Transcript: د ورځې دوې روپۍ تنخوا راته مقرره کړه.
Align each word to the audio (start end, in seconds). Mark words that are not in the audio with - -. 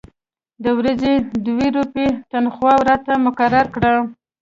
د 0.63 0.65
ورځې 0.77 1.13
دوې 1.45 1.67
روپۍ 1.77 2.07
تنخوا 2.31 2.73
راته 2.89 3.13
مقرره 3.25 3.63
کړه. 3.75 3.93